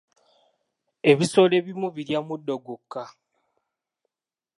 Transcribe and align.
Ebisolo 1.11 1.53
ebimu 1.61 1.87
birya 1.95 2.19
muddo 2.27 2.53
gwokka 2.63 3.03